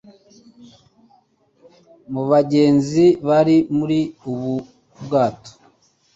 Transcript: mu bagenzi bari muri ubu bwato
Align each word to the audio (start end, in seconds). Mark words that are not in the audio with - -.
mu 2.13 2.21
bagenzi 2.31 3.05
bari 3.27 3.57
muri 3.77 3.99
ubu 4.31 4.53
bwato 5.03 5.51